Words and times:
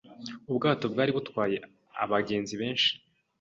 Ubwato 0.51 0.85
bwari 0.93 1.11
butwaye 1.17 1.57
abagenzi 2.03 2.53
benshi. 2.61 2.89